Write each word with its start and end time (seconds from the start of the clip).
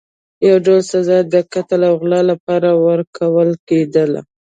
یو 0.47 0.57
ډول 0.65 0.81
سزا 0.91 1.17
د 1.33 1.35
قتل 1.53 1.81
او 1.89 1.93
غلا 2.01 2.21
لپاره 2.31 2.69
ورکول 2.87 3.49
کېدله. 3.67 4.21